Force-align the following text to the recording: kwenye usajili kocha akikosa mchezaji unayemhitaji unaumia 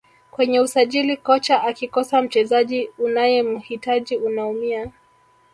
kwenye 0.31 0.59
usajili 0.59 1.17
kocha 1.17 1.63
akikosa 1.63 2.21
mchezaji 2.21 2.89
unayemhitaji 2.97 4.17
unaumia 4.17 4.91